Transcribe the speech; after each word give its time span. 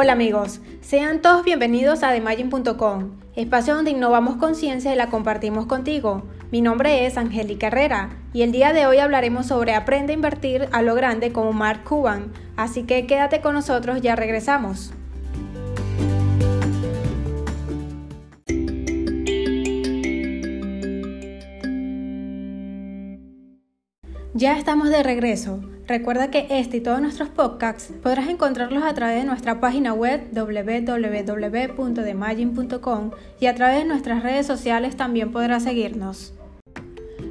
Hola 0.00 0.12
amigos, 0.12 0.60
sean 0.80 1.22
todos 1.22 1.44
bienvenidos 1.44 2.04
a 2.04 2.12
TheMagin.com, 2.12 3.18
espacio 3.34 3.74
donde 3.74 3.90
innovamos 3.90 4.36
conciencia 4.36 4.92
y 4.92 4.96
la 4.96 5.10
compartimos 5.10 5.66
contigo. 5.66 6.22
Mi 6.52 6.60
nombre 6.60 7.04
es 7.04 7.16
Angélica 7.16 7.66
Herrera 7.66 8.10
y 8.32 8.42
el 8.42 8.52
día 8.52 8.72
de 8.72 8.86
hoy 8.86 8.98
hablaremos 8.98 9.46
sobre 9.46 9.74
Aprende 9.74 10.12
a 10.12 10.14
invertir 10.14 10.68
a 10.70 10.82
lo 10.82 10.94
grande 10.94 11.32
como 11.32 11.52
Mark 11.52 11.82
Cuban, 11.82 12.32
así 12.56 12.84
que 12.84 13.08
quédate 13.08 13.40
con 13.40 13.54
nosotros, 13.54 14.00
ya 14.00 14.14
regresamos. 14.14 14.92
Ya 24.32 24.56
estamos 24.56 24.90
de 24.90 25.02
regreso. 25.02 25.67
Recuerda 25.88 26.30
que 26.30 26.46
este 26.50 26.76
y 26.76 26.80
todos 26.82 27.00
nuestros 27.00 27.30
podcasts 27.30 27.90
podrás 28.02 28.28
encontrarlos 28.28 28.84
a 28.84 28.92
través 28.92 29.22
de 29.22 29.26
nuestra 29.26 29.58
página 29.58 29.94
web 29.94 30.20
www.demagin.com 30.32 33.10
y 33.40 33.46
a 33.46 33.54
través 33.54 33.78
de 33.78 33.86
nuestras 33.86 34.22
redes 34.22 34.46
sociales 34.46 34.96
también 34.96 35.32
podrás 35.32 35.62
seguirnos. 35.62 36.34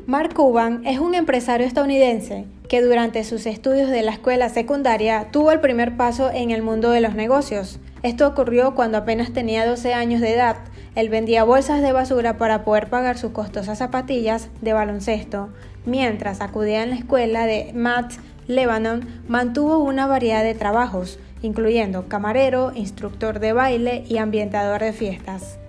Mark 0.07 0.33
Cuban 0.33 0.87
es 0.87 0.97
un 0.97 1.13
empresario 1.13 1.67
estadounidense 1.67 2.45
que 2.67 2.81
durante 2.81 3.23
sus 3.23 3.45
estudios 3.45 3.91
de 3.91 4.01
la 4.01 4.13
escuela 4.13 4.49
secundaria 4.49 5.27
tuvo 5.31 5.51
el 5.51 5.59
primer 5.59 5.95
paso 5.95 6.31
en 6.33 6.49
el 6.49 6.63
mundo 6.63 6.89
de 6.89 7.01
los 7.01 7.13
negocios. 7.13 7.79
Esto 8.01 8.27
ocurrió 8.27 8.73
cuando 8.73 8.97
apenas 8.97 9.33
tenía 9.33 9.67
12 9.67 9.93
años 9.93 10.19
de 10.19 10.33
edad. 10.33 10.55
Él 10.95 11.09
vendía 11.09 11.43
bolsas 11.43 11.83
de 11.83 11.91
basura 11.91 12.39
para 12.39 12.63
poder 12.63 12.89
pagar 12.89 13.19
sus 13.19 13.33
costosas 13.33 13.77
zapatillas 13.77 14.49
de 14.61 14.73
baloncesto 14.73 15.49
Mientras 15.87 16.41
acudía 16.41 16.83
en 16.83 16.89
la 16.89 16.97
escuela 16.97 17.45
de 17.45 17.71
Matt 17.73 18.15
Lebanon, 18.47 19.07
mantuvo 19.27 19.79
una 19.79 20.07
variedad 20.07 20.43
de 20.43 20.55
trabajos, 20.55 21.19
incluyendo 21.41 22.07
camarero, 22.07 22.71
instructor 22.75 23.39
de 23.39 23.53
baile 23.53 24.03
y 24.07 24.17
ambientador 24.17 24.81
de 24.81 24.93
fiestas. 24.93 25.59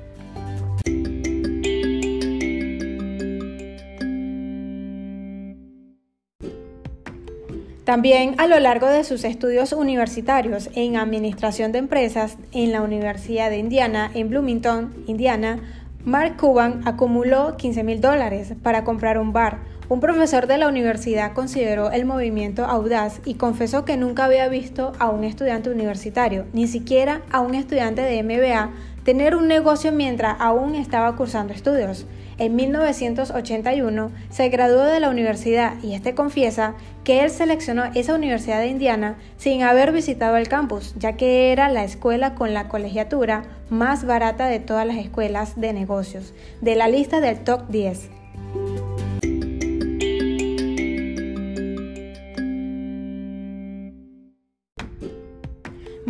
También 7.88 8.34
a 8.36 8.46
lo 8.46 8.60
largo 8.60 8.86
de 8.86 9.02
sus 9.02 9.24
estudios 9.24 9.72
universitarios 9.72 10.68
en 10.74 10.98
Administración 10.98 11.72
de 11.72 11.78
Empresas 11.78 12.36
en 12.52 12.70
la 12.70 12.82
Universidad 12.82 13.48
de 13.48 13.56
Indiana 13.56 14.10
en 14.12 14.28
Bloomington, 14.28 14.92
Indiana, 15.06 15.58
Mark 16.04 16.36
Cuban 16.36 16.82
acumuló 16.84 17.56
15 17.56 17.84
mil 17.84 18.02
dólares 18.02 18.52
para 18.62 18.84
comprar 18.84 19.18
un 19.18 19.32
bar, 19.32 19.60
un 19.88 20.00
profesor 20.00 20.46
de 20.46 20.58
la 20.58 20.68
universidad 20.68 21.32
consideró 21.32 21.90
el 21.90 22.04
movimiento 22.04 22.66
audaz 22.66 23.20
y 23.24 23.34
confesó 23.34 23.86
que 23.86 23.96
nunca 23.96 24.26
había 24.26 24.48
visto 24.48 24.92
a 24.98 25.08
un 25.08 25.24
estudiante 25.24 25.70
universitario, 25.70 26.44
ni 26.52 26.66
siquiera 26.66 27.22
a 27.30 27.40
un 27.40 27.54
estudiante 27.54 28.02
de 28.02 28.22
MBA, 28.22 28.70
tener 29.04 29.34
un 29.34 29.48
negocio 29.48 29.90
mientras 29.90 30.36
aún 30.40 30.74
estaba 30.74 31.16
cursando 31.16 31.54
estudios. 31.54 32.04
En 32.36 32.54
1981 32.54 34.12
se 34.28 34.48
graduó 34.50 34.84
de 34.84 35.00
la 35.00 35.08
universidad 35.08 35.72
y 35.82 35.94
este 35.94 36.14
confiesa 36.14 36.74
que 37.02 37.24
él 37.24 37.30
seleccionó 37.30 37.84
esa 37.94 38.14
universidad 38.14 38.60
de 38.60 38.68
Indiana 38.68 39.16
sin 39.38 39.62
haber 39.62 39.92
visitado 39.92 40.36
el 40.36 40.48
campus, 40.48 40.94
ya 40.98 41.14
que 41.14 41.50
era 41.50 41.70
la 41.70 41.84
escuela 41.84 42.34
con 42.34 42.52
la 42.52 42.68
colegiatura 42.68 43.44
más 43.70 44.04
barata 44.04 44.46
de 44.46 44.60
todas 44.60 44.86
las 44.86 44.98
escuelas 44.98 45.58
de 45.58 45.72
negocios, 45.72 46.34
de 46.60 46.76
la 46.76 46.88
lista 46.88 47.20
del 47.20 47.38
top 47.40 47.66
10. 47.68 48.17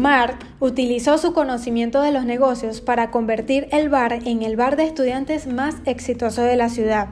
Mark 0.09 0.39
utilizó 0.59 1.19
su 1.19 1.35
conocimiento 1.35 2.01
de 2.01 2.13
los 2.13 2.25
negocios 2.25 2.81
para 2.81 3.11
convertir 3.11 3.69
el 3.73 3.91
bar 3.91 4.15
en 4.25 4.43
el 4.43 4.57
bar 4.57 4.77
de 4.77 4.85
estudiantes 4.85 5.47
más 5.47 5.75
exitoso 5.85 6.41
de 6.41 6.57
la 6.57 6.71
ciudad. 6.71 7.09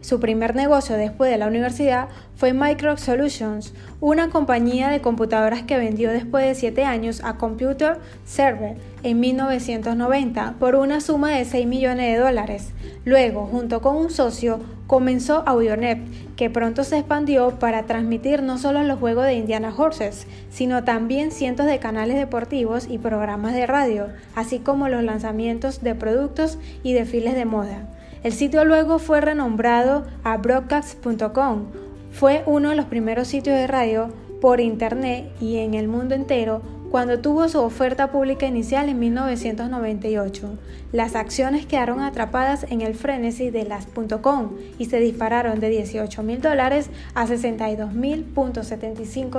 Su 0.00 0.20
primer 0.20 0.54
negocio 0.54 0.96
después 0.96 1.30
de 1.30 1.38
la 1.38 1.48
universidad 1.48 2.08
fue 2.36 2.52
Micro 2.52 2.96
Solutions, 2.96 3.74
una 4.00 4.30
compañía 4.30 4.90
de 4.90 5.00
computadoras 5.00 5.62
que 5.62 5.76
vendió 5.76 6.10
después 6.10 6.46
de 6.46 6.54
7 6.54 6.84
años 6.84 7.20
a 7.24 7.36
Computer 7.36 7.98
Server 8.24 8.76
en 9.02 9.18
1990 9.18 10.54
por 10.60 10.76
una 10.76 11.00
suma 11.00 11.32
de 11.32 11.44
6 11.44 11.66
millones 11.66 12.12
de 12.12 12.20
dólares. 12.20 12.70
Luego, 13.04 13.46
junto 13.46 13.82
con 13.82 13.96
un 13.96 14.10
socio, 14.10 14.60
comenzó 14.86 15.42
Audionet, 15.46 15.98
que 16.36 16.48
pronto 16.48 16.84
se 16.84 16.98
expandió 16.98 17.58
para 17.58 17.82
transmitir 17.86 18.42
no 18.42 18.56
solo 18.56 18.84
los 18.84 19.00
juegos 19.00 19.24
de 19.24 19.34
Indiana 19.34 19.74
Horses, 19.76 20.28
sino 20.48 20.84
también 20.84 21.32
cientos 21.32 21.66
de 21.66 21.80
canales 21.80 22.16
deportivos 22.16 22.86
y 22.88 22.98
programas 22.98 23.52
de 23.52 23.66
radio, 23.66 24.06
así 24.36 24.60
como 24.60 24.88
los 24.88 25.02
lanzamientos 25.02 25.82
de 25.82 25.96
productos 25.96 26.58
y 26.84 26.92
desfiles 26.92 27.34
de 27.34 27.44
moda. 27.44 27.88
El 28.22 28.32
sitio 28.32 28.64
luego 28.64 28.98
fue 28.98 29.20
renombrado 29.20 30.06
a 30.24 30.36
broadcast.com. 30.36 31.66
Fue 32.12 32.42
uno 32.46 32.70
de 32.70 32.76
los 32.76 32.86
primeros 32.86 33.28
sitios 33.28 33.56
de 33.56 33.66
radio 33.66 34.08
por 34.40 34.60
internet 34.60 35.30
y 35.40 35.58
en 35.58 35.74
el 35.74 35.88
mundo 35.88 36.14
entero 36.14 36.62
cuando 36.90 37.18
tuvo 37.20 37.50
su 37.50 37.60
oferta 37.60 38.10
pública 38.10 38.46
inicial 38.46 38.88
en 38.88 38.98
1998, 38.98 40.58
las 40.90 41.14
acciones 41.16 41.66
quedaron 41.66 42.00
atrapadas 42.00 42.64
en 42.70 42.80
el 42.80 42.94
frenesí 42.94 43.50
de 43.50 43.64
las 43.64 43.86
.com 44.22 44.52
y 44.78 44.86
se 44.86 44.98
dispararon 44.98 45.60
de 45.60 45.68
18 45.68 46.22
mil 46.22 46.40
dólares 46.40 46.88
a 47.14 47.26
62 47.26 47.92
mil 47.92 48.26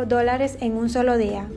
dólares 0.07 0.57
en 0.61 0.77
un 0.77 0.91
solo 0.91 1.17
día. 1.17 1.47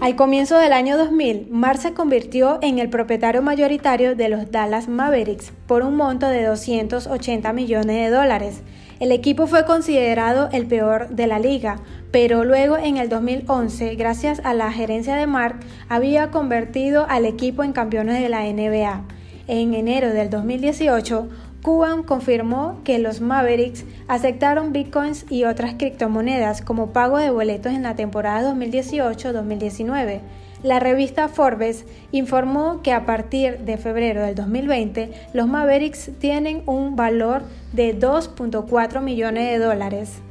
Al 0.00 0.16
comienzo 0.16 0.56
del 0.56 0.72
año 0.72 0.96
2000, 0.96 1.48
Mark 1.50 1.78
se 1.78 1.92
convirtió 1.92 2.58
en 2.62 2.78
el 2.78 2.88
propietario 2.88 3.42
mayoritario 3.42 4.16
de 4.16 4.30
los 4.30 4.50
Dallas 4.50 4.88
Mavericks 4.88 5.52
por 5.66 5.82
un 5.82 5.94
monto 5.94 6.26
de 6.26 6.42
280 6.42 7.52
millones 7.52 7.96
de 7.96 8.08
dólares. 8.08 8.62
El 8.98 9.12
equipo 9.12 9.46
fue 9.46 9.66
considerado 9.66 10.48
el 10.52 10.66
peor 10.66 11.10
de 11.10 11.26
la 11.26 11.38
liga, 11.38 11.80
pero 12.12 12.44
luego 12.44 12.78
en 12.78 12.96
el 12.96 13.10
2011, 13.10 13.94
gracias 13.96 14.40
a 14.42 14.54
la 14.54 14.72
gerencia 14.72 15.16
de 15.16 15.26
Mark, 15.26 15.60
había 15.90 16.30
convertido 16.30 17.04
al 17.06 17.26
equipo 17.26 17.62
en 17.62 17.74
campeones 17.74 18.22
de 18.22 18.30
la 18.30 18.44
NBA. 18.44 19.04
En 19.48 19.74
enero 19.74 20.14
del 20.14 20.30
2018, 20.30 21.28
Cuban 21.62 22.02
confirmó 22.02 22.80
que 22.84 22.98
los 22.98 23.20
Mavericks 23.20 23.84
aceptaron 24.08 24.72
bitcoins 24.72 25.26
y 25.30 25.44
otras 25.44 25.74
criptomonedas 25.74 26.62
como 26.62 26.92
pago 26.92 27.18
de 27.18 27.30
boletos 27.30 27.72
en 27.72 27.82
la 27.82 27.96
temporada 27.96 28.54
2018-2019. 28.54 30.20
La 30.62 30.78
revista 30.78 31.28
Forbes 31.28 31.84
informó 32.12 32.82
que 32.82 32.92
a 32.92 33.04
partir 33.04 33.58
de 33.60 33.76
febrero 33.76 34.22
del 34.22 34.34
2020 34.34 35.10
los 35.34 35.48
Mavericks 35.48 36.10
tienen 36.18 36.62
un 36.66 36.96
valor 36.96 37.42
de 37.72 37.98
2.4 37.98 39.02
millones 39.02 39.50
de 39.50 39.58
dólares. 39.58 40.22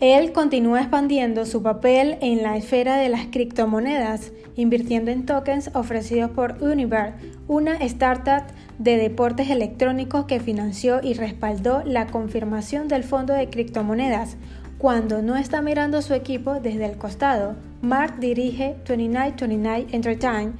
Él 0.00 0.32
continúa 0.32 0.80
expandiendo 0.80 1.44
su 1.44 1.62
papel 1.62 2.16
en 2.22 2.42
la 2.42 2.56
esfera 2.56 2.96
de 2.96 3.10
las 3.10 3.26
criptomonedas, 3.26 4.32
invirtiendo 4.56 5.10
en 5.10 5.26
tokens 5.26 5.70
ofrecidos 5.74 6.30
por 6.30 6.56
Univer, 6.62 7.12
una 7.48 7.74
startup 7.74 8.44
de 8.78 8.96
deportes 8.96 9.50
electrónicos 9.50 10.24
que 10.24 10.40
financió 10.40 11.00
y 11.02 11.12
respaldó 11.12 11.82
la 11.84 12.06
confirmación 12.06 12.88
del 12.88 13.04
fondo 13.04 13.34
de 13.34 13.50
criptomonedas. 13.50 14.38
Cuando 14.78 15.20
no 15.20 15.36
está 15.36 15.60
mirando 15.60 16.00
su 16.00 16.14
equipo 16.14 16.60
desde 16.60 16.86
el 16.86 16.96
costado, 16.96 17.56
Mark 17.82 18.20
dirige 18.20 18.76
2929 18.86 19.88
Entertainment, 19.92 20.58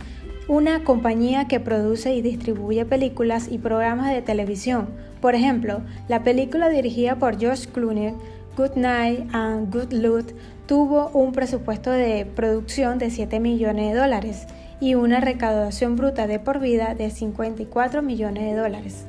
una 0.48 0.84
compañía 0.84 1.48
que 1.48 1.60
produce 1.60 2.14
y 2.14 2.20
distribuye 2.20 2.84
películas 2.84 3.48
y 3.50 3.56
programas 3.56 4.12
de 4.12 4.20
televisión. 4.20 4.90
Por 5.22 5.34
ejemplo, 5.34 5.80
la 6.08 6.24
película 6.24 6.68
dirigida 6.68 7.16
por 7.16 7.38
George 7.38 7.68
Clooney 7.72 8.14
Good 8.56 8.76
Night 8.76 9.28
and 9.32 9.72
Good 9.72 9.92
Loot 9.92 10.32
tuvo 10.66 11.10
un 11.14 11.32
presupuesto 11.32 11.90
de 11.90 12.26
producción 12.26 12.98
de 12.98 13.10
7 13.10 13.40
millones 13.40 13.92
de 13.92 14.00
dólares 14.00 14.46
y 14.80 14.94
una 14.94 15.20
recaudación 15.20 15.96
bruta 15.96 16.26
de 16.26 16.38
por 16.38 16.58
vida 16.58 16.94
de 16.94 17.10
54 17.10 18.02
millones 18.02 18.44
de 18.44 18.60
dólares. 18.60 19.06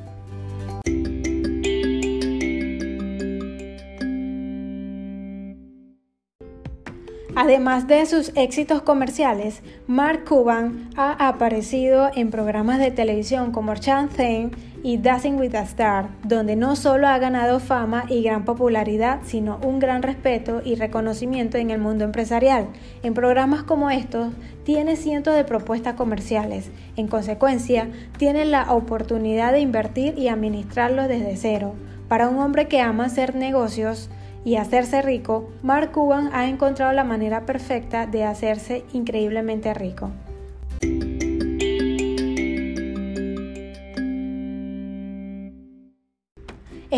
Además 7.44 7.88
de 7.88 8.06
sus 8.06 8.32
éxitos 8.36 8.84
comerciales, 8.84 9.64
Mark 9.88 10.26
Cuban 10.30 10.92
ha 10.96 11.28
aparecido 11.28 12.12
en 12.14 12.30
programas 12.30 12.78
de 12.78 12.92
televisión 12.92 13.52
como 13.52 13.74
Chan 13.74 14.10
Thing 14.10 14.52
y 14.84 15.00
Dancing 15.00 15.40
with 15.40 15.56
a 15.56 15.64
Star, 15.64 16.10
donde 16.24 16.56
no 16.56 16.76
solo 16.76 17.08
ha 17.08 17.18
ganado 17.18 17.60
fama 17.60 18.06
y 18.08 18.22
gran 18.22 18.46
popularidad, 18.46 19.22
sino 19.24 19.60
un 19.64 19.80
gran 19.80 20.04
respeto 20.04 20.62
y 20.64 20.76
reconocimiento 20.76 21.58
en 21.58 21.72
el 21.72 21.82
mundo 21.82 22.06
empresarial. 22.06 22.68
En 23.02 23.16
programas 23.16 23.64
como 23.64 23.90
estos, 23.90 24.32
tiene 24.64 24.96
cientos 24.96 25.36
de 25.36 25.44
propuestas 25.44 25.96
comerciales. 25.96 26.70
En 26.96 27.08
consecuencia, 27.08 27.90
tiene 28.20 28.46
la 28.46 28.72
oportunidad 28.72 29.52
de 29.52 29.62
invertir 29.62 30.16
y 30.16 30.28
administrarlo 30.28 31.08
desde 31.08 31.36
cero. 31.38 31.74
Para 32.08 32.30
un 32.30 32.38
hombre 32.38 32.68
que 32.68 32.82
ama 32.82 33.06
hacer 33.06 33.34
negocios, 33.34 34.12
y 34.44 34.56
hacerse 34.56 35.02
rico, 35.02 35.50
Mark 35.62 35.92
Cuban 35.92 36.30
ha 36.34 36.48
encontrado 36.48 36.94
la 36.94 37.04
manera 37.04 37.46
perfecta 37.46 38.08
de 38.08 38.24
hacerse 38.24 38.84
increíblemente 38.94 39.74
rico. 39.74 40.12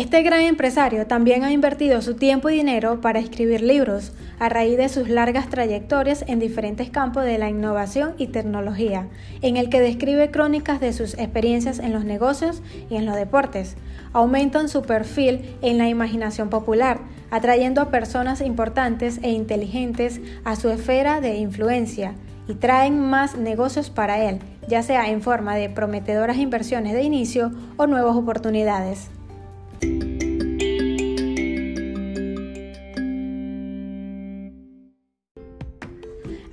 Este 0.04 0.22
gran 0.22 0.42
empresario 0.42 1.06
también 1.06 1.44
ha 1.44 1.50
invertido 1.50 2.02
su 2.02 2.14
tiempo 2.14 2.50
y 2.50 2.56
dinero 2.56 3.00
para 3.00 3.20
escribir 3.20 3.62
libros, 3.62 4.12
a 4.38 4.50
raíz 4.50 4.76
de 4.76 4.90
sus 4.90 5.08
largas 5.08 5.48
trayectorias 5.48 6.26
en 6.28 6.40
diferentes 6.40 6.90
campos 6.90 7.24
de 7.24 7.38
la 7.38 7.48
innovación 7.48 8.12
y 8.18 8.26
tecnología, 8.26 9.08
en 9.40 9.56
el 9.56 9.70
que 9.70 9.80
describe 9.80 10.30
crónicas 10.30 10.78
de 10.78 10.92
sus 10.92 11.14
experiencias 11.14 11.78
en 11.78 11.94
los 11.94 12.04
negocios 12.04 12.60
y 12.90 12.96
en 12.96 13.06
los 13.06 13.16
deportes. 13.16 13.76
Aumentan 14.12 14.68
su 14.68 14.82
perfil 14.82 15.56
en 15.62 15.78
la 15.78 15.88
imaginación 15.88 16.50
popular, 16.50 17.00
atrayendo 17.30 17.80
a 17.80 17.90
personas 17.90 18.42
importantes 18.42 19.20
e 19.22 19.30
inteligentes 19.30 20.20
a 20.44 20.54
su 20.54 20.68
esfera 20.68 21.22
de 21.22 21.36
influencia 21.36 22.14
y 22.46 22.56
traen 22.56 23.00
más 23.00 23.38
negocios 23.38 23.88
para 23.88 24.22
él, 24.22 24.40
ya 24.68 24.82
sea 24.82 25.08
en 25.08 25.22
forma 25.22 25.56
de 25.56 25.70
prometedoras 25.70 26.36
inversiones 26.36 26.92
de 26.92 27.04
inicio 27.04 27.52
o 27.78 27.86
nuevas 27.86 28.16
oportunidades. 28.16 29.08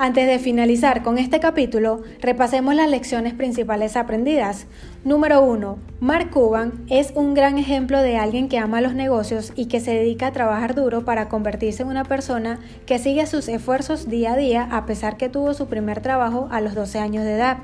Antes 0.03 0.25
de 0.25 0.39
finalizar 0.39 1.03
con 1.03 1.19
este 1.19 1.39
capítulo, 1.39 2.01
repasemos 2.21 2.73
las 2.73 2.89
lecciones 2.89 3.35
principales 3.35 3.95
aprendidas. 3.95 4.65
Número 5.03 5.43
1. 5.43 5.77
Mark 5.99 6.31
Cuban 6.31 6.73
es 6.89 7.13
un 7.13 7.35
gran 7.35 7.59
ejemplo 7.59 8.01
de 8.01 8.17
alguien 8.17 8.49
que 8.49 8.57
ama 8.57 8.81
los 8.81 8.95
negocios 8.95 9.53
y 9.55 9.67
que 9.67 9.79
se 9.79 9.93
dedica 9.93 10.25
a 10.25 10.31
trabajar 10.31 10.73
duro 10.73 11.05
para 11.05 11.29
convertirse 11.29 11.83
en 11.83 11.89
una 11.89 12.03
persona 12.03 12.59
que 12.87 12.97
sigue 12.97 13.27
sus 13.27 13.47
esfuerzos 13.47 14.09
día 14.09 14.33
a 14.33 14.37
día 14.37 14.67
a 14.71 14.87
pesar 14.87 15.17
que 15.17 15.29
tuvo 15.29 15.53
su 15.53 15.67
primer 15.67 16.01
trabajo 16.01 16.47
a 16.49 16.61
los 16.61 16.73
12 16.73 16.97
años 16.97 17.23
de 17.23 17.35
edad. 17.35 17.57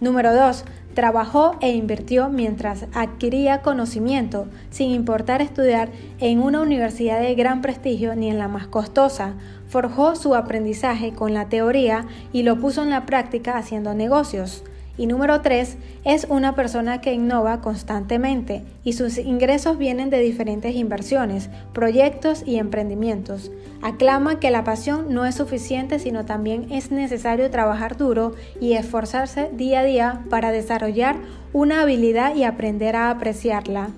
Número 0.00 0.32
2. 0.32 0.64
Trabajó 0.94 1.56
e 1.60 1.70
invirtió 1.70 2.28
mientras 2.28 2.86
adquiría 2.92 3.62
conocimiento, 3.62 4.46
sin 4.70 4.90
importar 4.90 5.40
estudiar 5.40 5.88
en 6.20 6.40
una 6.40 6.60
universidad 6.60 7.18
de 7.20 7.34
gran 7.34 7.62
prestigio 7.62 8.14
ni 8.14 8.28
en 8.28 8.38
la 8.38 8.46
más 8.46 8.66
costosa 8.66 9.34
forjó 9.72 10.16
su 10.16 10.34
aprendizaje 10.34 11.14
con 11.14 11.32
la 11.32 11.48
teoría 11.48 12.04
y 12.30 12.42
lo 12.42 12.60
puso 12.60 12.82
en 12.82 12.90
la 12.90 13.06
práctica 13.06 13.56
haciendo 13.56 13.94
negocios. 13.94 14.64
Y 14.98 15.06
número 15.06 15.40
3, 15.40 15.78
es 16.04 16.26
una 16.28 16.54
persona 16.54 17.00
que 17.00 17.14
innova 17.14 17.62
constantemente 17.62 18.64
y 18.84 18.92
sus 18.92 19.16
ingresos 19.16 19.78
vienen 19.78 20.10
de 20.10 20.20
diferentes 20.20 20.74
inversiones, 20.74 21.48
proyectos 21.72 22.42
y 22.44 22.56
emprendimientos. 22.56 23.50
Aclama 23.80 24.38
que 24.38 24.50
la 24.50 24.62
pasión 24.62 25.06
no 25.08 25.24
es 25.24 25.36
suficiente, 25.36 25.98
sino 25.98 26.26
también 26.26 26.70
es 26.70 26.90
necesario 26.90 27.50
trabajar 27.50 27.96
duro 27.96 28.34
y 28.60 28.74
esforzarse 28.74 29.48
día 29.54 29.80
a 29.80 29.84
día 29.84 30.24
para 30.28 30.52
desarrollar 30.52 31.16
una 31.54 31.80
habilidad 31.80 32.34
y 32.34 32.44
aprender 32.44 32.94
a 32.94 33.08
apreciarla. 33.08 33.88